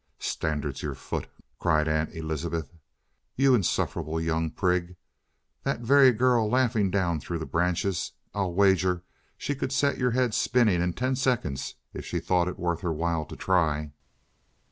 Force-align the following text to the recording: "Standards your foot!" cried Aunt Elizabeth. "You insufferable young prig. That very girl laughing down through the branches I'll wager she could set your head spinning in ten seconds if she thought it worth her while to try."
"Standards 0.17 0.81
your 0.81 0.95
foot!" 0.95 1.27
cried 1.59 1.87
Aunt 1.87 2.11
Elizabeth. 2.15 2.73
"You 3.35 3.53
insufferable 3.53 4.19
young 4.19 4.49
prig. 4.49 4.95
That 5.61 5.81
very 5.81 6.11
girl 6.11 6.49
laughing 6.49 6.89
down 6.89 7.19
through 7.19 7.37
the 7.37 7.45
branches 7.45 8.13
I'll 8.33 8.51
wager 8.51 9.03
she 9.37 9.53
could 9.53 9.71
set 9.71 9.99
your 9.99 10.09
head 10.17 10.33
spinning 10.33 10.81
in 10.81 10.93
ten 10.93 11.15
seconds 11.15 11.75
if 11.93 12.03
she 12.03 12.19
thought 12.19 12.47
it 12.47 12.57
worth 12.57 12.81
her 12.81 12.91
while 12.91 13.25
to 13.25 13.35
try." 13.35 13.91